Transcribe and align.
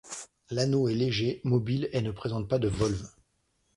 L'anneau 0.49 0.89
est 0.89 0.95
léger, 0.95 1.41
mobile, 1.43 1.87
et 1.91 2.01
ne 2.01 2.09
présente 2.09 2.49
pas 2.49 2.57
de 2.57 2.67
volve. 2.67 3.07